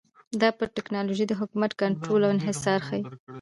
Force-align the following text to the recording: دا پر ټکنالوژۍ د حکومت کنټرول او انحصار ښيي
دا 0.41 0.49
پر 0.57 0.67
ټکنالوژۍ 0.77 1.25
د 1.27 1.33
حکومت 1.41 1.71
کنټرول 1.81 2.21
او 2.23 2.33
انحصار 2.35 2.79
ښيي 2.87 3.01